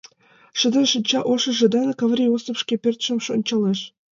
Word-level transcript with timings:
Шыдын, 0.59 0.85
шинча 0.91 1.19
ошыжо 1.31 1.65
дене 1.73 1.91
Каврий 1.99 2.31
Осып 2.35 2.57
шке 2.61 2.75
пӧртшым 2.83 3.17
ончалеш. 3.35 3.79